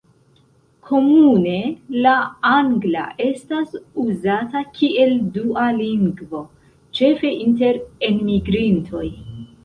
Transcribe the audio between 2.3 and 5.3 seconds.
angla estas uzata kiel